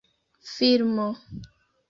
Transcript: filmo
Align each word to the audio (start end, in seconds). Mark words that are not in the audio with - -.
filmo 0.53 1.07